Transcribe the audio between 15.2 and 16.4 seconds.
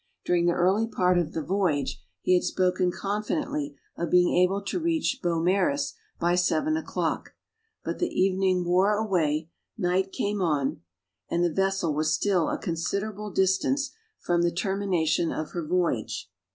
of her voyage.